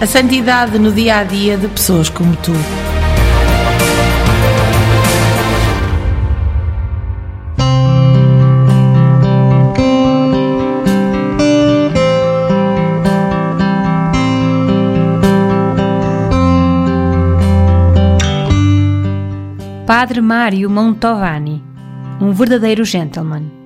A 0.00 0.06
santidade 0.06 0.78
no 0.78 0.90
dia 0.90 1.18
a 1.18 1.24
dia 1.24 1.58
de 1.58 1.68
pessoas 1.68 2.08
como 2.08 2.34
tu. 2.36 2.52
Padre 19.86 20.22
Mário 20.22 20.70
Montovani, 20.70 21.62
um 22.18 22.32
verdadeiro 22.32 22.86
gentleman. 22.86 23.59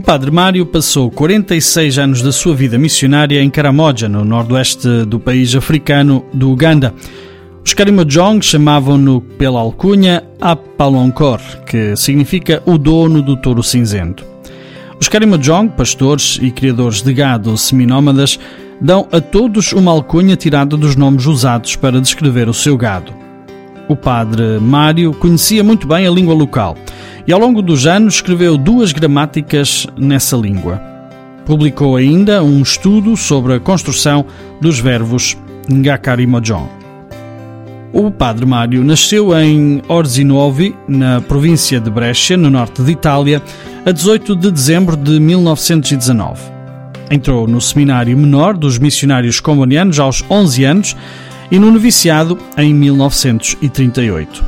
O 0.00 0.02
padre 0.02 0.30
Mário 0.30 0.64
passou 0.64 1.10
46 1.10 1.98
anos 1.98 2.22
da 2.22 2.32
sua 2.32 2.54
vida 2.54 2.78
missionária 2.78 3.42
em 3.42 3.50
Karamoja, 3.50 4.08
no 4.08 4.24
noroeste 4.24 5.04
do 5.04 5.20
país 5.20 5.54
africano 5.54 6.24
do 6.32 6.50
Uganda. 6.50 6.94
Os 7.62 7.74
Karimojong 7.74 8.40
chamavam-no 8.40 9.20
pela 9.20 9.60
alcunha 9.60 10.24
Apalonkor, 10.40 11.38
que 11.66 11.94
significa 11.96 12.62
o 12.64 12.78
dono 12.78 13.20
do 13.20 13.36
touro 13.36 13.62
cinzento. 13.62 14.24
Os 14.98 15.06
Karimojong, 15.06 15.68
pastores 15.68 16.38
e 16.40 16.50
criadores 16.50 17.02
de 17.02 17.12
gado 17.12 17.54
seminómadas, 17.58 18.40
dão 18.80 19.06
a 19.12 19.20
todos 19.20 19.70
uma 19.74 19.90
alcunha 19.90 20.34
tirada 20.34 20.78
dos 20.78 20.96
nomes 20.96 21.26
usados 21.26 21.76
para 21.76 22.00
descrever 22.00 22.48
o 22.48 22.54
seu 22.54 22.74
gado. 22.74 23.12
O 23.90 23.96
padre 23.96 24.60
Mário 24.60 25.12
conhecia 25.12 25.64
muito 25.64 25.84
bem 25.84 26.06
a 26.06 26.10
língua 26.12 26.32
local 26.32 26.76
e 27.26 27.32
ao 27.32 27.40
longo 27.40 27.60
dos 27.60 27.88
anos 27.88 28.14
escreveu 28.14 28.56
duas 28.56 28.92
gramáticas 28.92 29.84
nessa 29.98 30.36
língua. 30.36 30.80
Publicou 31.44 31.96
ainda 31.96 32.40
um 32.40 32.62
estudo 32.62 33.16
sobre 33.16 33.54
a 33.54 33.58
construção 33.58 34.24
dos 34.60 34.78
verbos 34.78 35.36
Ngakarimojong. 35.68 36.68
O 37.92 38.12
padre 38.12 38.46
Mário 38.46 38.84
nasceu 38.84 39.36
em 39.36 39.82
Orzinuovi, 39.88 40.72
na 40.86 41.20
província 41.20 41.80
de 41.80 41.90
Brescia, 41.90 42.36
no 42.36 42.48
norte 42.48 42.84
de 42.84 42.92
Itália, 42.92 43.42
a 43.84 43.90
18 43.90 44.36
de 44.36 44.52
dezembro 44.52 44.96
de 44.96 45.18
1919. 45.18 46.40
Entrou 47.10 47.48
no 47.48 47.60
seminário 47.60 48.16
menor 48.16 48.56
dos 48.56 48.78
missionários 48.78 49.40
combonianos 49.40 49.98
aos 49.98 50.24
11 50.30 50.64
anos 50.64 50.96
e 51.50 51.58
no 51.58 51.70
noviciado 51.70 52.38
em 52.56 52.72
1938. 52.74 54.44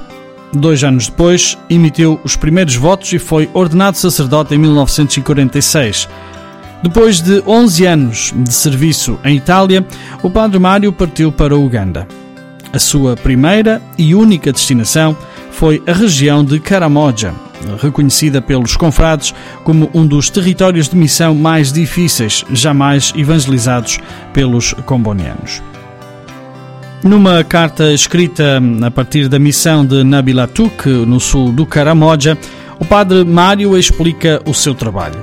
Dois 0.54 0.84
anos 0.84 1.08
depois, 1.08 1.56
emitiu 1.70 2.20
os 2.22 2.36
primeiros 2.36 2.76
votos 2.76 3.12
e 3.12 3.18
foi 3.18 3.48
ordenado 3.54 3.96
sacerdote 3.96 4.54
em 4.54 4.58
1946. 4.58 6.08
Depois 6.82 7.20
de 7.20 7.42
11 7.46 7.86
anos 7.86 8.34
de 8.36 8.52
serviço 8.52 9.18
em 9.24 9.36
Itália, 9.36 9.86
o 10.22 10.28
Padre 10.28 10.58
Mário 10.58 10.92
partiu 10.92 11.32
para 11.32 11.56
Uganda. 11.56 12.06
A 12.72 12.78
sua 12.78 13.16
primeira 13.16 13.80
e 13.96 14.14
única 14.14 14.52
destinação 14.52 15.16
foi 15.52 15.82
a 15.86 15.92
região 15.92 16.44
de 16.44 16.58
Karamoja, 16.58 17.34
reconhecida 17.80 18.42
pelos 18.42 18.76
confrades 18.76 19.34
como 19.64 19.90
um 19.94 20.06
dos 20.06 20.28
territórios 20.28 20.88
de 20.88 20.96
missão 20.96 21.34
mais 21.34 21.72
difíceis 21.72 22.44
jamais 22.50 23.12
evangelizados 23.16 23.98
pelos 24.34 24.72
combonianos. 24.84 25.62
Numa 27.02 27.42
carta 27.42 27.92
escrita 27.92 28.62
a 28.80 28.90
partir 28.90 29.28
da 29.28 29.36
missão 29.36 29.84
de 29.84 30.04
Nabilatuk, 30.04 30.88
no 30.88 31.18
sul 31.18 31.50
do 31.50 31.66
Karamoja, 31.66 32.38
o 32.78 32.84
padre 32.84 33.24
Mário 33.24 33.76
explica 33.76 34.40
o 34.46 34.54
seu 34.54 34.72
trabalho. 34.72 35.18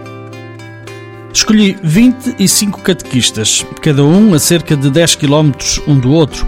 Escolhi 1.33 1.77
25 1.81 2.81
catequistas, 2.81 3.65
cada 3.81 4.03
um 4.03 4.33
a 4.33 4.39
cerca 4.39 4.75
de 4.75 4.89
10 4.89 5.15
km 5.15 5.51
um 5.87 5.97
do 5.97 6.11
outro. 6.11 6.45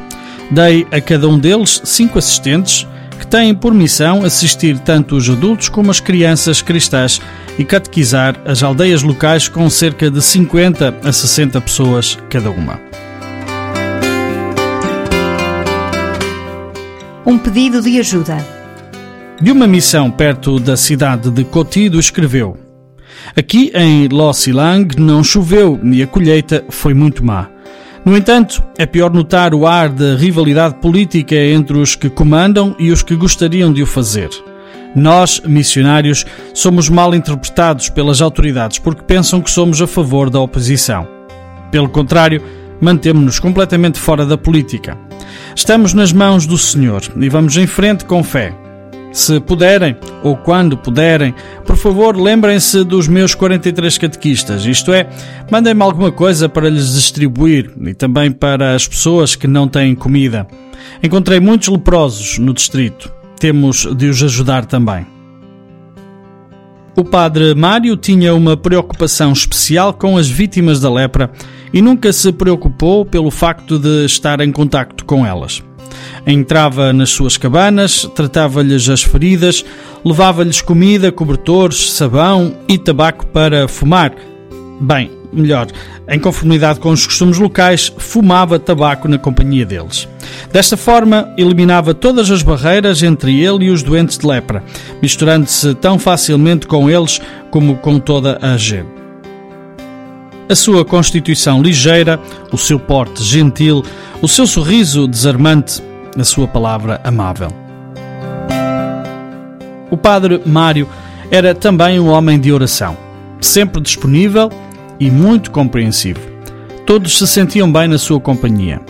Dei 0.52 0.86
a 0.92 1.00
cada 1.00 1.30
um 1.30 1.40
deles 1.40 1.82
cinco 1.86 2.20
assistentes, 2.20 2.86
que 3.18 3.26
têm 3.26 3.56
por 3.56 3.74
missão 3.74 4.26
assistir 4.26 4.80
tanto 4.80 5.16
os 5.16 5.30
adultos 5.30 5.70
como 5.70 5.92
as 5.92 6.02
crianças 6.02 6.62
cristãs 6.62 7.22
e 7.58 7.64
catequizar 7.64 8.36
as 8.46 8.62
aldeias 8.62 9.02
locais 9.02 9.48
com 9.48 9.70
cerca 9.70 10.12
de 10.12 10.22
50 10.22 10.94
a 11.06 11.12
60 11.14 11.62
pessoas 11.62 12.20
cada 12.30 12.52
uma. 12.52 12.91
Um 17.24 17.38
pedido 17.38 17.82
de 17.82 18.00
ajuda. 18.00 18.38
De 19.40 19.52
uma 19.52 19.68
missão 19.68 20.10
perto 20.10 20.60
da 20.60 20.76
cidade 20.76 21.30
de 21.30 21.44
Cotido, 21.44 22.00
escreveu: 22.00 22.58
Aqui 23.36 23.72
em 23.76 24.08
Lossilang 24.08 24.88
não 24.98 25.24
choveu 25.24 25.80
e 25.84 26.02
a 26.02 26.08
colheita 26.08 26.66
foi 26.70 26.96
muito 26.96 27.24
má. 27.24 27.48
No 28.04 28.18
entanto, 28.18 28.64
é 28.76 28.88
pior 28.88 29.14
notar 29.14 29.54
o 29.54 29.68
ar 29.68 29.90
de 29.90 30.16
rivalidade 30.16 30.76
política 30.76 31.36
entre 31.36 31.78
os 31.78 31.96
que 31.96 32.10
comandam 32.10 32.76
e 32.80 32.90
os 32.90 33.04
que 33.04 33.16
gostariam 33.16 33.72
de 33.72 33.84
o 33.84 33.86
fazer. 33.86 34.30
Nós, 34.96 35.40
missionários, 35.42 36.26
somos 36.56 36.90
mal 36.90 37.14
interpretados 37.14 37.88
pelas 37.88 38.20
autoridades 38.20 38.80
porque 38.80 39.04
pensam 39.04 39.42
que 39.42 39.52
somos 39.52 39.80
a 39.80 39.86
favor 39.86 40.28
da 40.28 40.40
oposição. 40.40 41.08
Pelo 41.70 41.88
contrário, 41.88 42.42
mantemos-nos 42.82 43.40
completamente 43.40 44.00
fora 44.00 44.26
da 44.26 44.38
política. 44.38 44.98
Estamos 45.56 45.94
nas 45.94 46.12
mãos 46.12 46.46
do 46.46 46.58
Senhor 46.58 47.02
e 47.16 47.30
vamos 47.30 47.56
em 47.56 47.68
frente 47.68 48.04
com 48.04 48.24
fé. 48.24 48.54
Se 49.14 49.40
puderem, 49.42 49.98
ou 50.24 50.38
quando 50.38 50.78
puderem, 50.78 51.36
por 51.66 51.76
favor 51.76 52.16
lembrem-se 52.16 52.84
dos 52.84 53.08
meus 53.10 53.36
43 53.36 53.98
catequistas, 53.98 54.66
isto 54.66 54.94
é, 54.94 55.10
mandem-me 55.52 55.84
alguma 55.84 56.12
coisa 56.12 56.48
para 56.48 56.70
lhes 56.70 56.94
distribuir 56.94 57.72
e 57.82 57.94
também 57.94 58.32
para 58.32 58.74
as 58.74 58.88
pessoas 58.88 59.36
que 59.36 59.48
não 59.48 59.68
têm 59.68 59.94
comida. 59.96 60.48
Encontrei 61.04 61.40
muitos 61.40 61.68
leprosos 61.68 62.38
no 62.40 62.54
distrito. 62.54 63.12
Temos 63.38 63.86
de 63.96 64.08
os 64.08 64.24
ajudar 64.24 64.66
também. 64.66 65.06
O 66.96 67.04
padre 67.04 67.56
Mário 67.56 67.98
tinha 67.98 68.34
uma 68.34 68.56
preocupação 68.56 69.32
especial 69.32 69.94
com 69.94 70.18
as 70.18 70.30
vítimas 70.30 70.80
da 70.80 70.92
lepra 70.92 71.32
e 71.74 71.82
nunca 71.82 72.12
se 72.12 72.32
preocupou 72.32 73.06
pelo 73.06 73.32
facto 73.32 73.78
de 73.80 74.06
estar 74.06 74.42
em 74.42 74.52
contacto 74.52 75.06
com 75.06 75.26
elas. 75.26 75.64
Entrava 76.26 76.94
nas 76.94 77.10
suas 77.10 77.38
cabanas, 77.38 78.10
tratava-lhes 78.16 78.88
as 78.90 79.04
feridas, 79.04 79.66
levava-lhes 80.06 80.62
comida, 80.62 81.12
cobertores, 81.12 81.92
sabão 81.92 82.56
e 82.68 82.78
tabaco 82.78 83.26
para 83.28 83.68
fumar. 83.68 84.14
Bem, 84.80 85.12
melhor, 85.32 85.68
em 86.08 86.20
conformidade 86.20 86.80
com 86.80 86.90
os 86.92 87.06
costumes 87.06 87.38
locais, 87.38 87.92
fumava 87.98 88.60
tabaco 88.60 89.08
na 89.08 89.18
companhia 89.18 89.66
deles. 89.66 90.08
Desta 90.52 90.76
forma, 90.76 91.34
eliminava 91.38 91.94
todas 91.94 92.30
as 92.30 92.44
barreiras 92.44 93.02
entre 93.04 93.40
ele 93.42 93.66
e 93.66 93.70
os 93.70 93.84
doentes 93.84 94.18
de 94.18 94.26
lepra, 94.26 94.64
misturando-se 95.02 95.74
tão 95.76 95.98
facilmente 95.98 96.68
com 96.68 96.90
eles 96.90 97.22
como 97.50 97.78
com 97.78 98.00
toda 98.00 98.38
a 98.42 98.58
gente. 98.58 99.01
A 100.52 100.56
sua 100.56 100.84
constituição 100.84 101.64
ligeira, 101.64 102.20
o 102.52 102.58
seu 102.58 102.78
porte 102.78 103.24
gentil, 103.24 103.86
o 104.22 104.28
seu 104.28 104.46
sorriso 104.46 105.08
desarmante, 105.08 105.82
a 106.20 106.26
sua 106.26 106.46
palavra 106.46 107.00
amável. 107.06 107.48
O 109.90 109.96
padre 109.96 110.42
Mário 110.46 110.90
era 111.32 111.56
também 111.56 112.02
um 112.02 112.10
homem 112.10 112.38
de 112.38 112.52
oração, 112.52 112.98
sempre 113.40 113.80
disponível 113.80 114.50
e 115.00 115.10
muito 115.10 115.52
compreensivo. 115.52 116.20
Todos 116.86 117.18
se 117.18 117.26
sentiam 117.28 117.72
bem 117.72 117.88
na 117.88 117.98
sua 117.98 118.20
companhia. 118.20 118.82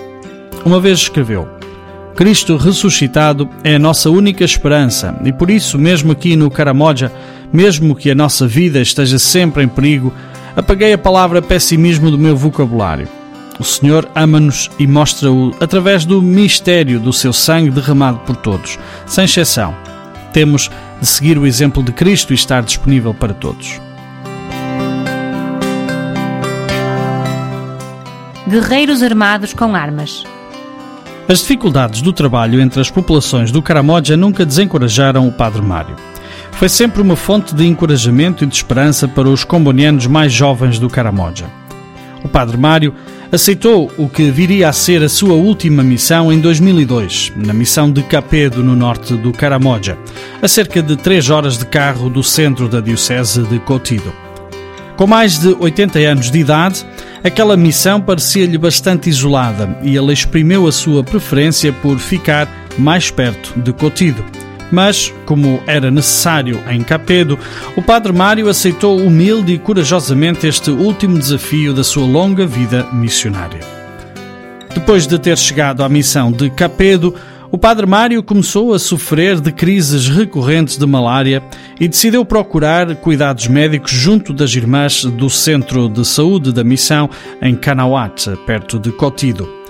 Uma 0.65 0.79
vez 0.79 0.97
escreveu: 0.97 1.47
Cristo 2.15 2.57
ressuscitado 2.57 3.47
é 3.63 3.75
a 3.75 3.79
nossa 3.79 4.09
única 4.09 4.43
esperança 4.43 5.15
e 5.23 5.31
por 5.31 5.51
isso, 5.51 5.77
mesmo 5.77 6.11
aqui 6.11 6.35
no 6.35 6.49
Caramoja, 6.49 7.11
mesmo 7.53 7.95
que 7.95 8.09
a 8.09 8.15
nossa 8.15 8.47
vida 8.47 8.81
esteja 8.81 9.19
sempre 9.19 9.63
em 9.63 9.67
perigo, 9.67 10.11
apaguei 10.55 10.93
a 10.93 10.97
palavra 10.97 11.41
pessimismo 11.41 12.11
do 12.11 12.17
meu 12.17 12.35
vocabulário. 12.35 13.07
O 13.59 13.63
Senhor 13.63 14.09
ama-nos 14.15 14.71
e 14.79 14.87
mostra-o 14.87 15.55
através 15.59 16.03
do 16.05 16.21
mistério 16.21 16.99
do 16.99 17.13
seu 17.13 17.31
sangue 17.31 17.69
derramado 17.69 18.19
por 18.19 18.35
todos, 18.35 18.79
sem 19.05 19.25
exceção. 19.25 19.75
Temos 20.33 20.71
de 20.99 21.07
seguir 21.07 21.37
o 21.37 21.45
exemplo 21.45 21.83
de 21.83 21.91
Cristo 21.91 22.31
e 22.31 22.35
estar 22.35 22.63
disponível 22.63 23.13
para 23.13 23.33
todos. 23.33 23.79
Guerreiros 28.47 29.03
armados 29.03 29.53
com 29.53 29.75
armas. 29.75 30.23
As 31.27 31.39
dificuldades 31.39 32.01
do 32.01 32.11
trabalho 32.11 32.59
entre 32.59 32.81
as 32.81 32.91
populações 32.91 33.51
do 33.51 33.61
Caramoja 33.61 34.17
nunca 34.17 34.45
desencorajaram 34.45 35.27
o 35.27 35.31
Padre 35.31 35.61
Mário. 35.61 35.95
Foi 36.61 36.69
sempre 36.69 37.01
uma 37.01 37.15
fonte 37.15 37.55
de 37.55 37.65
encorajamento 37.65 38.43
e 38.43 38.47
de 38.47 38.55
esperança 38.55 39.07
para 39.07 39.27
os 39.27 39.43
combonianos 39.43 40.05
mais 40.05 40.31
jovens 40.31 40.77
do 40.77 40.87
Caramoja. 40.87 41.49
O 42.23 42.29
Padre 42.29 42.55
Mário 42.55 42.93
aceitou 43.31 43.91
o 43.97 44.07
que 44.07 44.29
viria 44.29 44.69
a 44.69 44.71
ser 44.71 45.01
a 45.01 45.09
sua 45.09 45.33
última 45.33 45.81
missão 45.81 46.31
em 46.31 46.39
2002, 46.39 47.33
na 47.35 47.51
missão 47.51 47.91
de 47.91 48.03
Capedo, 48.03 48.63
no 48.63 48.75
norte 48.75 49.15
do 49.15 49.31
Caramoja, 49.31 49.97
a 50.39 50.47
cerca 50.47 50.83
de 50.83 50.95
três 50.95 51.31
horas 51.31 51.57
de 51.57 51.65
carro 51.65 52.11
do 52.11 52.21
centro 52.21 52.69
da 52.69 52.79
Diocese 52.79 53.41
de 53.41 53.57
Cotido. 53.57 54.13
Com 54.95 55.07
mais 55.07 55.39
de 55.39 55.57
80 55.59 55.97
anos 55.97 56.29
de 56.29 56.37
idade, 56.37 56.85
aquela 57.23 57.57
missão 57.57 57.99
parecia-lhe 57.99 58.59
bastante 58.59 59.09
isolada 59.09 59.79
e 59.81 59.97
ele 59.97 60.13
exprimeu 60.13 60.67
a 60.67 60.71
sua 60.71 61.03
preferência 61.03 61.73
por 61.73 61.97
ficar 61.97 62.47
mais 62.77 63.09
perto 63.09 63.59
de 63.59 63.73
Cotido. 63.73 64.23
Mas, 64.71 65.13
como 65.25 65.61
era 65.67 65.91
necessário 65.91 66.59
em 66.69 66.81
Capedo, 66.81 67.37
o 67.75 67.81
Padre 67.81 68.13
Mário 68.13 68.47
aceitou 68.47 68.97
humilde 68.97 69.53
e 69.53 69.59
corajosamente 69.59 70.47
este 70.47 70.71
último 70.71 71.19
desafio 71.19 71.73
da 71.73 71.83
sua 71.83 72.05
longa 72.05 72.45
vida 72.45 72.87
missionária. 72.93 73.59
Depois 74.73 75.05
de 75.05 75.19
ter 75.19 75.37
chegado 75.37 75.83
à 75.83 75.89
missão 75.89 76.31
de 76.31 76.49
Capedo, 76.49 77.13
o 77.51 77.57
Padre 77.57 77.85
Mário 77.85 78.23
começou 78.23 78.73
a 78.73 78.79
sofrer 78.79 79.41
de 79.41 79.51
crises 79.51 80.07
recorrentes 80.07 80.77
de 80.77 80.85
malária 80.85 81.43
e 81.77 81.87
decidiu 81.87 82.23
procurar 82.23 82.95
cuidados 82.95 83.47
médicos 83.47 83.91
junto 83.91 84.31
das 84.31 84.55
irmãs 84.55 85.03
do 85.03 85.29
Centro 85.29 85.89
de 85.89 86.05
Saúde 86.07 86.53
da 86.53 86.63
Missão 86.63 87.09
em 87.41 87.53
Canauat, 87.53 88.37
perto 88.45 88.79
de 88.79 88.93
Cotido. 88.93 89.60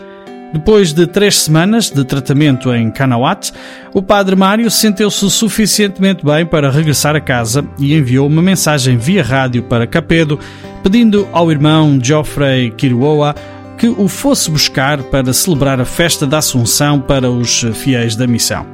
Depois 0.54 0.92
de 0.92 1.08
três 1.08 1.38
semanas 1.38 1.90
de 1.90 2.04
tratamento 2.04 2.74
em 2.74 2.92
Canauat, 2.92 3.54
o 3.94 4.02
padre 4.02 4.36
Mário 4.36 4.70
sentiu-se 4.70 5.30
suficientemente 5.32 6.26
bem 6.26 6.46
para 6.46 6.70
regressar 6.70 7.16
a 7.16 7.22
casa 7.22 7.66
e 7.80 7.96
enviou 7.96 8.28
uma 8.28 8.42
mensagem 8.42 8.98
via 8.98 9.24
rádio 9.24 9.64
para 9.64 9.88
Capedo, 9.88 10.38
pedindo 10.84 11.28
ao 11.32 11.50
irmão 11.50 11.98
Geoffrey 12.02 12.72
Kiruoa 12.72 13.34
que 13.78 13.88
o 13.88 14.08
fosse 14.08 14.52
buscar 14.52 15.02
para 15.04 15.32
celebrar 15.32 15.80
a 15.80 15.86
festa 15.86 16.28
da 16.28 16.40
Assunção 16.40 17.00
para 17.00 17.32
os 17.32 17.62
fiéis 17.74 18.16
da 18.16 18.28
missão. 18.28 18.66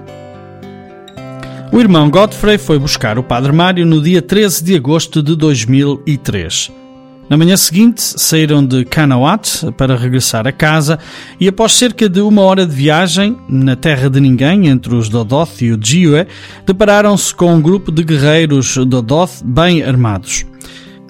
O 1.72 1.80
irmão 1.80 2.10
Godfrey 2.10 2.58
foi 2.58 2.80
buscar 2.80 3.20
o 3.20 3.24
padre 3.24 3.52
Mário 3.52 3.86
no 3.86 4.02
dia 4.02 4.22
13 4.22 4.64
de 4.64 4.76
agosto 4.76 5.22
de 5.22 5.36
2003. 5.36 6.87
Na 7.30 7.36
manhã 7.36 7.58
seguinte, 7.58 8.02
saíram 8.02 8.66
de 8.66 8.86
Canawat 8.86 9.72
para 9.76 9.98
regressar 9.98 10.48
a 10.48 10.52
casa 10.52 10.98
e, 11.38 11.48
após 11.50 11.74
cerca 11.74 12.08
de 12.08 12.22
uma 12.22 12.42
hora 12.42 12.66
de 12.66 12.74
viagem, 12.74 13.36
na 13.50 13.76
terra 13.76 14.10
de 14.10 14.22
ninguém, 14.22 14.68
entre 14.68 14.96
os 14.96 15.10
Dodoth 15.10 15.62
e 15.62 15.74
o 15.74 15.80
Jiue, 15.82 16.26
depararam-se 16.66 17.36
com 17.36 17.54
um 17.54 17.62
grupo 17.62 17.92
de 17.92 18.02
guerreiros 18.02 18.78
Dodoth 18.78 19.44
bem 19.44 19.84
armados. 19.84 20.46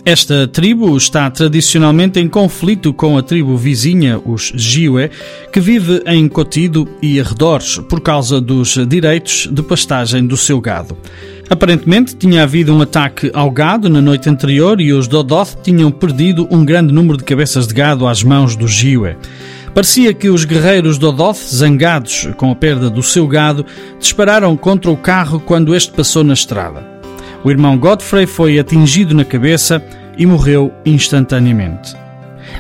Esta 0.04 0.48
tribo 0.48 0.96
está 0.96 1.30
tradicionalmente 1.30 2.18
em 2.18 2.30
conflito 2.30 2.94
com 2.94 3.18
a 3.18 3.22
tribo 3.22 3.56
vizinha, 3.56 4.20
os 4.26 4.54
Jiue, 4.56 5.12
que 5.52 5.60
vive 5.60 6.02
em 6.08 6.28
Cotido 6.30 6.88
e 7.02 7.20
arredores 7.20 7.78
por 7.90 8.02
causa 8.02 8.42
dos 8.42 8.78
direitos 8.88 9.50
de 9.52 9.62
pastagem 9.62 10.26
do 10.26 10.38
seu 10.38 10.62
gado. 10.62 10.98
Aparentemente 11.50 12.16
tinha 12.16 12.44
havido 12.44 12.76
um 12.76 12.82
ataque 12.82 13.32
ao 13.34 13.50
gado 13.50 13.90
na 13.90 14.02
noite 14.02 14.30
anterior 14.30 14.82
e 14.82 14.92
os 14.92 15.08
Dodoth 15.08 15.56
tinham 15.64 15.90
perdido 15.90 16.48
um 16.52 16.66
grande 16.66 16.94
número 16.94 17.18
de 17.18 17.24
cabeças 17.24 17.68
de 17.68 17.74
gado 17.74 18.06
às 18.06 18.22
mãos 18.22 18.56
dos 18.56 18.72
Jiwe. 18.72 19.16
Parecia 19.74 20.14
que 20.14 20.30
os 20.30 20.44
guerreiros 20.44 20.98
Dodoth, 20.98 21.38
zangados 21.38 22.28
com 22.36 22.52
a 22.52 22.56
perda 22.56 22.90
do 22.90 23.02
seu 23.02 23.28
gado, 23.28 23.66
dispararam 23.98 24.58
contra 24.58 24.92
o 24.92 24.98
carro 24.98 25.40
quando 25.40 25.74
este 25.74 25.92
passou 25.92 26.24
na 26.24 26.34
estrada. 26.34 26.86
O 27.44 27.52
irmão 27.52 27.78
Godfrey 27.78 28.26
foi 28.26 28.60
atingido 28.60 29.16
na 29.16 29.24
cabeça 29.24 29.82
e 30.18 30.26
morreu 30.26 30.74
instantaneamente. 30.86 31.96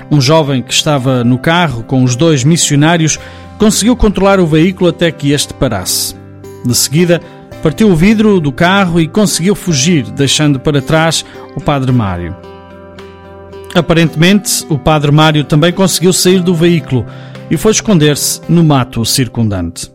Um 0.10 0.22
jovem 0.22 0.62
que 0.62 0.72
estava 0.72 1.24
no 1.24 1.38
carro 1.38 1.83
com 1.83 2.04
os 2.04 2.16
dois 2.16 2.44
missionários 2.44 3.19
conseguiu 3.57 3.98
controlar 3.98 4.40
o 4.40 4.48
veículo 4.48 4.90
até 4.90 5.12
que 5.12 5.31
este 5.31 5.54
parasse. 5.54 6.16
De 6.63 6.75
seguida, 6.75 7.22
Partiu 7.62 7.89
o 7.89 7.95
vidro 7.95 8.39
do 8.39 8.51
carro 8.51 9.00
e 9.00 9.07
conseguiu 9.07 9.56
fugir, 9.56 10.04
deixando 10.11 10.59
para 10.59 10.81
trás 10.81 11.26
o 11.56 11.61
Padre 11.61 11.92
Mário. 11.92 12.35
Aparentemente, 13.76 14.66
o 14.69 14.78
Padre 14.78 15.11
Mário 15.11 15.44
também 15.44 15.71
conseguiu 15.71 16.14
sair 16.14 16.42
do 16.42 16.54
veículo 16.54 17.06
e 17.49 17.57
foi 17.57 17.71
esconder-se 17.71 18.42
no 18.47 18.64
mato 18.64 19.04
circundante. 19.06 19.92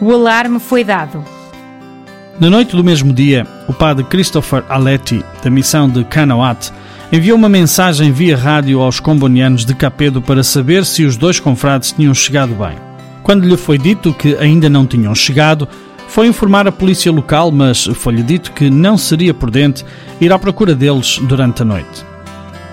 O 0.00 0.12
alarme 0.12 0.58
foi 0.58 0.84
dado. 0.84 1.24
Na 2.38 2.50
noite 2.50 2.74
do 2.76 2.84
mesmo 2.84 3.12
dia, 3.12 3.46
o 3.68 3.72
padre 3.72 4.04
Christopher 4.04 4.64
Aletti, 4.68 5.24
da 5.42 5.48
missão 5.48 5.88
de 5.88 6.04
Canawat, 6.04 6.72
enviou 7.12 7.36
uma 7.36 7.48
mensagem 7.48 8.12
via 8.12 8.36
rádio 8.36 8.80
aos 8.80 9.00
combonianos 9.00 9.64
de 9.64 9.74
Capedo 9.74 10.20
para 10.20 10.42
saber 10.42 10.84
se 10.84 11.04
os 11.04 11.16
dois 11.16 11.38
confrades 11.38 11.92
tinham 11.92 12.14
chegado 12.14 12.54
bem. 12.54 12.76
Quando 13.22 13.46
lhe 13.46 13.56
foi 13.56 13.78
dito 13.78 14.12
que 14.12 14.36
ainda 14.36 14.68
não 14.68 14.86
tinham 14.86 15.14
chegado, 15.14 15.68
foi 16.08 16.26
informar 16.26 16.68
a 16.68 16.72
polícia 16.72 17.10
local, 17.10 17.50
mas 17.50 17.84
foi-lhe 17.86 18.22
dito 18.22 18.52
que 18.52 18.70
não 18.70 18.96
seria 18.96 19.34
prudente 19.34 19.84
ir 20.20 20.32
à 20.32 20.38
procura 20.38 20.74
deles 20.74 21.18
durante 21.22 21.62
a 21.62 21.64
noite. 21.64 22.04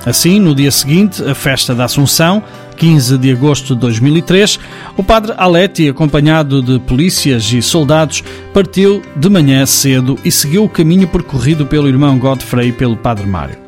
Assim, 0.06 0.40
no 0.40 0.56
dia 0.56 0.72
seguinte, 0.72 1.24
a 1.24 1.36
festa 1.36 1.76
da 1.76 1.86
Assunção, 1.86 2.44
15 2.78 3.18
de 3.20 3.32
agosto 3.32 3.76
de 3.76 3.82
2003, 3.82 4.60
o 4.98 5.04
padre 5.04 5.34
Aletti, 5.38 5.88
acompanhado 5.88 6.62
de 6.62 6.80
polícias 6.80 7.52
e 7.54 7.62
soldados, 7.62 8.24
partiu 8.54 9.02
de 9.16 9.30
manhã 9.30 9.66
cedo 9.66 10.18
e 10.26 10.32
seguiu 10.32 10.64
o 10.64 10.70
caminho 10.70 11.08
percorrido 11.08 11.68
pelo 11.68 11.88
irmão 11.88 12.18
Godfrey 12.18 12.70
e 12.70 12.74
pelo 12.74 12.98
padre 12.98 13.28
Mário. 13.28 13.61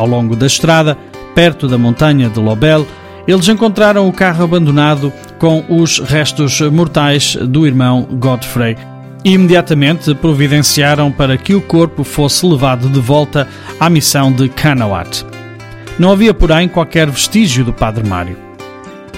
Ao 0.00 0.06
longo 0.06 0.34
da 0.34 0.46
estrada, 0.46 0.96
perto 1.34 1.68
da 1.68 1.76
montanha 1.76 2.30
de 2.30 2.40
Lobel, 2.40 2.86
eles 3.28 3.46
encontraram 3.48 4.08
o 4.08 4.12
carro 4.14 4.42
abandonado 4.42 5.12
com 5.38 5.62
os 5.68 5.98
restos 5.98 6.58
mortais 6.62 7.36
do 7.36 7.66
irmão 7.66 8.08
Godfrey 8.12 8.78
e 9.22 9.32
imediatamente 9.34 10.14
providenciaram 10.14 11.12
para 11.12 11.36
que 11.36 11.54
o 11.54 11.60
corpo 11.60 12.02
fosse 12.02 12.46
levado 12.46 12.88
de 12.88 12.98
volta 12.98 13.46
à 13.78 13.90
missão 13.90 14.32
de 14.32 14.48
Canawat. 14.48 15.22
Não 15.98 16.12
havia, 16.12 16.32
porém, 16.32 16.66
qualquer 16.66 17.10
vestígio 17.10 17.62
do 17.62 17.72
Padre 17.74 18.08
Mário. 18.08 18.38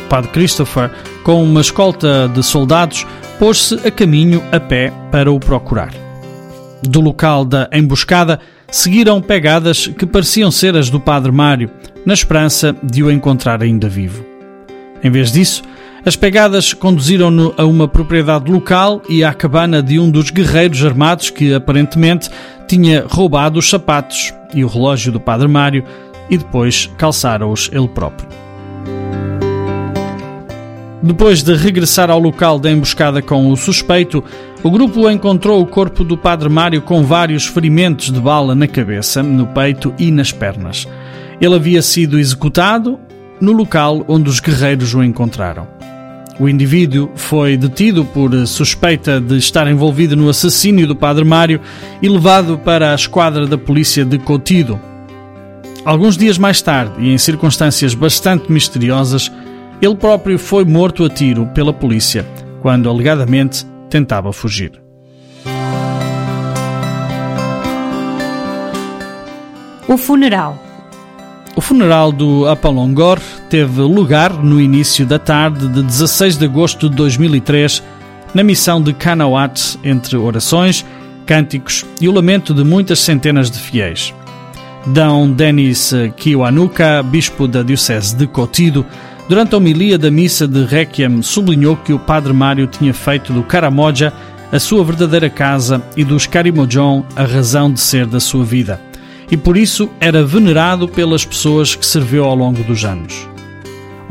O 0.05 0.09
Padre 0.09 0.33
Christopher, 0.33 0.91
com 1.23 1.45
uma 1.45 1.61
escolta 1.61 2.29
de 2.29 2.43
soldados, 2.43 3.07
pôs-se 3.39 3.77
a 3.87 3.91
caminho 3.93 4.43
a 4.51 4.59
pé 4.59 4.93
para 5.13 5.31
o 5.31 5.39
procurar. 5.39 5.95
Do 6.83 7.01
local 7.01 7.45
da 7.45 7.69
emboscada, 7.73 8.41
seguiram 8.73 9.21
pegadas 9.21 9.87
que 9.87 10.07
pareciam 10.07 10.51
ser 10.51 10.75
as 10.75 10.89
do 10.89 10.99
Padre 10.99 11.31
Mário, 11.31 11.71
na 12.07 12.15
esperança 12.15 12.75
de 12.83 13.03
o 13.05 13.11
encontrar 13.11 13.63
ainda 13.63 13.87
vivo. 13.87 14.25
Em 15.05 15.11
vez 15.11 15.31
disso, 15.31 15.63
as 16.07 16.17
pegadas 16.17 16.73
conduziram-no 16.73 17.55
a 17.59 17.67
uma 17.67 17.87
propriedade 17.87 18.51
local 18.51 19.03
e 19.09 19.23
à 19.23 19.35
cabana 19.35 19.83
de 19.83 20.01
um 20.01 20.11
dos 20.11 20.31
guerreiros 20.31 20.85
armados 20.85 21.29
que, 21.29 21.55
aparentemente, 21.55 22.31
tinha 22.67 23.05
roubado 23.07 23.59
os 23.59 23.69
sapatos 23.69 24.33
e 24.55 24.65
o 24.65 24.69
relógio 24.69 25.13
do 25.13 25.21
Padre 25.21 25.49
Mário 25.49 25.85
e 26.31 26.39
depois 26.39 26.91
calçara-os 26.97 27.69
ele 27.73 27.89
próprio. 27.89 28.27
Depois 31.03 31.43
de 31.43 31.55
regressar 31.55 32.11
ao 32.11 32.19
local 32.19 32.59
da 32.59 32.71
emboscada 32.71 33.21
com 33.21 33.51
o 33.51 33.57
suspeito, 33.57 34.25
o 34.63 34.71
grupo 34.71 35.11
encontrou 35.11 35.61
o 35.61 35.67
corpo 35.67 36.05
do 36.05 36.17
padre 36.17 36.49
Mário 36.49 36.81
com 36.83 37.03
vários 37.03 37.47
ferimentos 37.47 38.13
de 38.13 38.21
bala 38.21 38.55
na 38.55 38.69
cabeça, 38.69 39.23
no 39.23 39.47
peito 39.47 39.93
e 39.99 40.11
nas 40.11 40.31
pernas. 40.31 40.87
Ele 41.41 41.55
havia 41.57 41.83
sido 41.83 42.19
executado 42.19 43.01
no 43.41 43.51
local 43.51 44.05
onde 44.07 44.31
os 44.31 44.39
guerreiros 44.39 44.95
o 44.95 45.03
encontraram. 45.03 45.67
O 46.39 46.49
indivíduo 46.49 47.11
foi 47.17 47.57
detido 47.57 48.05
por 48.05 48.35
suspeita 48.47 49.21
de 49.21 49.37
estar 49.37 49.67
envolvido 49.67 50.17
no 50.17 50.29
assassínio 50.29 50.87
do 50.87 50.95
Padre 50.95 51.25
Mário 51.25 51.61
e 52.01 52.09
levado 52.09 52.57
para 52.57 52.93
a 52.93 52.95
esquadra 52.95 53.47
da 53.47 53.59
polícia 53.59 54.05
de 54.05 54.17
Cotido. 54.19 54.81
Alguns 55.85 56.17
dias 56.17 56.39
mais 56.39 56.63
tarde, 56.63 56.95
e 57.01 57.13
em 57.13 57.19
circunstâncias 57.19 57.95
bastante 57.95 58.51
misteriosas, 58.51 59.31
ele 59.81 59.97
próprio 59.97 60.39
foi 60.39 60.65
morto 60.65 61.05
a 61.05 61.11
tiro 61.11 61.47
pela 61.47 61.73
polícia, 61.73 62.25
quando 62.61 62.89
alegadamente 62.89 63.67
tentava 63.93 64.33
fugir. 64.33 64.73
O 69.87 69.99
funeral. 69.99 70.59
O 71.55 71.61
funeral 71.61 72.11
do 72.11 72.49
Apollongor 72.49 73.21
teve 73.51 73.83
lugar 73.83 74.33
no 74.33 74.59
início 74.59 75.05
da 75.05 75.19
tarde 75.19 75.69
de 75.69 75.83
16 75.83 76.39
de 76.39 76.47
agosto 76.47 76.89
de 76.89 76.97
2003, 76.97 77.83
na 78.33 78.43
missão 78.43 78.81
de 78.81 78.95
Kanawat, 78.95 79.79
entre 79.85 80.17
orações, 80.17 80.87
cânticos 81.27 81.85
e 82.01 82.09
o 82.09 82.13
lamento 82.13 82.55
de 82.55 82.65
muitas 82.65 82.99
centenas 83.01 83.51
de 83.51 83.59
fiéis. 83.59 84.15
D. 84.87 85.01
Denis 85.37 85.93
Kiwanuka, 86.17 87.03
bispo 87.03 87.47
da 87.47 87.63
Diocese 87.63 88.17
de 88.17 88.27
Cotido, 88.27 88.87
durante 89.33 89.55
a 89.55 89.57
homilia 89.57 89.97
da 89.97 90.11
missa 90.11 90.47
de 90.47 90.63
Requiem, 90.63 91.23
sublinhou 91.23 91.75
que 91.75 91.95
o 91.95 91.99
Padre 91.99 92.35
Mário 92.35 92.67
tinha 92.67 92.93
feito 92.93 93.33
do 93.33 93.43
Karamoja 93.43 94.13
a 94.53 94.59
sua 94.59 94.85
verdadeira 94.85 95.31
casa 95.31 95.83
e 95.97 96.05
dos 96.05 96.27
Karimojong 96.27 97.03
a 97.17 97.25
razão 97.25 97.73
de 97.73 97.81
ser 97.81 98.05
da 98.05 98.21
sua 98.21 98.45
vida 98.45 98.79
e 99.31 99.37
por 99.39 99.57
isso 99.57 99.89
era 99.99 100.23
venerado 100.23 100.87
pelas 100.87 101.25
pessoas 101.25 101.75
que 101.75 101.87
serviu 101.87 102.25
ao 102.25 102.35
longo 102.35 102.63
dos 102.63 102.85
anos. 102.85 103.27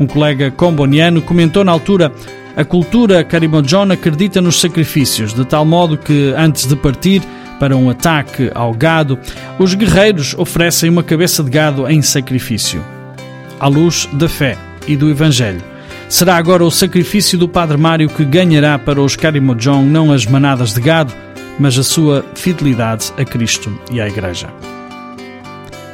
Um 0.00 0.08
colega 0.08 0.50
comboniano 0.50 1.22
comentou 1.22 1.62
na 1.62 1.70
altura 1.70 2.12
a 2.56 2.64
cultura 2.64 3.22
Karimojong 3.22 3.92
acredita 3.92 4.40
nos 4.40 4.60
sacrifícios, 4.60 5.32
de 5.32 5.44
tal 5.44 5.64
modo 5.64 5.96
que, 5.96 6.34
antes 6.36 6.66
de 6.66 6.74
partir 6.74 7.22
para 7.60 7.76
um 7.76 7.88
ataque 7.88 8.50
ao 8.56 8.74
gado, 8.74 9.16
os 9.56 9.72
guerreiros 9.72 10.34
oferecem 10.36 10.90
uma 10.90 11.04
cabeça 11.04 11.44
de 11.44 11.50
gado 11.50 11.88
em 11.88 12.02
sacrifício. 12.02 12.84
À 13.60 13.68
luz 13.68 14.08
da 14.14 14.28
fé 14.28 14.58
e 14.86 14.96
do 14.96 15.10
Evangelho, 15.10 15.62
será 16.08 16.36
agora 16.36 16.64
o 16.64 16.70
sacrifício 16.70 17.38
do 17.38 17.48
Padre 17.48 17.76
Mário 17.76 18.08
que 18.08 18.24
ganhará 18.24 18.78
para 18.78 19.00
os 19.00 19.16
Karimojong 19.16 19.84
não 19.84 20.12
as 20.12 20.26
manadas 20.26 20.74
de 20.74 20.80
gado, 20.80 21.12
mas 21.58 21.78
a 21.78 21.82
sua 21.82 22.24
fidelidade 22.34 23.12
a 23.16 23.24
Cristo 23.24 23.72
e 23.90 24.00
à 24.00 24.08
Igreja 24.08 24.48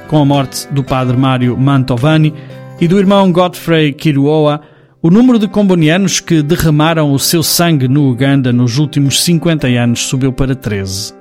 com 0.09 0.23
a 0.23 0.25
morte 0.25 0.66
do 0.73 0.83
padre 0.83 1.16
Mário 1.16 1.57
Mantovani 1.57 2.35
e 2.80 2.88
do 2.88 2.99
irmão 2.99 3.30
Godfrey 3.30 3.92
Kiruoa, 3.92 4.61
o 5.02 5.11
número 5.11 5.38
de 5.38 5.47
combonianos 5.47 6.18
que 6.18 6.42
derramaram 6.42 7.12
o 7.12 7.18
seu 7.18 7.42
sangue 7.42 7.87
no 7.87 8.09
Uganda 8.09 8.52
nos 8.52 8.78
últimos 8.78 9.23
50 9.23 9.68
anos 9.68 10.00
subiu 10.00 10.33
para 10.33 10.57
13. 10.57 11.14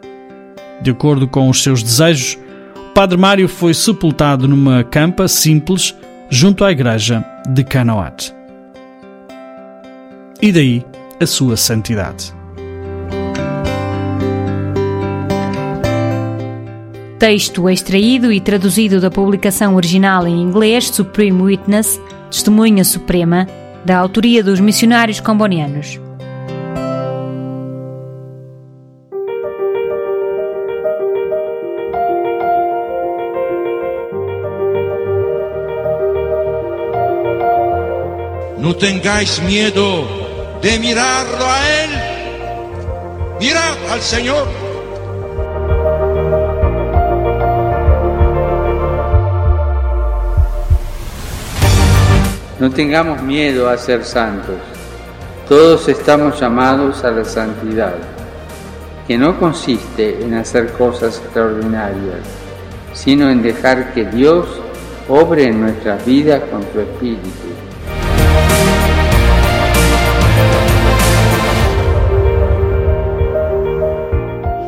De 0.81 0.91
acordo 0.91 1.27
com 1.27 1.49
os 1.49 1.61
seus 1.61 1.83
desejos, 1.83 2.39
o 2.75 2.93
padre 2.93 3.17
Mário 3.17 3.47
foi 3.47 3.73
sepultado 3.73 4.47
numa 4.47 4.83
campa 4.83 5.27
simples 5.27 5.93
junto 6.29 6.63
à 6.63 6.71
igreja 6.71 7.23
de 7.47 7.63
Canoat. 7.63 8.33
E 10.41 10.51
daí 10.51 10.85
a 11.19 11.25
sua 11.25 11.55
santidade. 11.55 12.35
Texto 17.17 17.67
extraído 17.67 18.31
e 18.31 18.39
traduzido 18.39 19.01
da 19.01 19.09
publicação 19.09 19.75
original 19.75 20.27
em 20.27 20.39
inglês 20.39 20.85
Supreme 20.85 21.41
Witness, 21.41 21.99
Testemunha 22.29 22.83
Suprema, 22.83 23.47
da 23.83 23.97
autoria 23.97 24.43
dos 24.43 24.59
missionários 24.59 25.19
combonianos. 25.19 25.99
No 38.67 38.75
tengáis 38.75 39.41
miedo 39.43 40.05
de 40.61 40.77
mirarlo 40.77 41.45
a 41.45 41.83
Él. 41.83 41.89
Mirad 43.39 43.77
al 43.89 44.01
Señor. 44.01 44.45
No 52.59 52.69
tengamos 52.71 53.21
miedo 53.23 53.69
a 53.69 53.77
ser 53.77 54.03
santos. 54.03 54.57
Todos 55.47 55.87
estamos 55.87 56.37
llamados 56.37 57.05
a 57.05 57.11
la 57.11 57.23
santidad, 57.23 57.95
que 59.07 59.17
no 59.17 59.39
consiste 59.39 60.21
en 60.21 60.33
hacer 60.33 60.73
cosas 60.73 61.19
extraordinarias, 61.19 62.19
sino 62.91 63.29
en 63.29 63.41
dejar 63.41 63.93
que 63.93 64.03
Dios 64.03 64.45
obre 65.07 65.45
en 65.45 65.61
nuestras 65.61 66.05
vidas 66.05 66.41
con 66.51 66.63
su 66.73 66.81
Espíritu. 66.81 67.66